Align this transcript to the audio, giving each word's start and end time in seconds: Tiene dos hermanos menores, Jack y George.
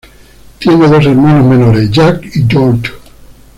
Tiene 0.57 0.87
dos 0.87 1.05
hermanos 1.05 1.45
menores, 1.45 1.91
Jack 1.91 2.23
y 2.33 2.47
George. 2.49 2.91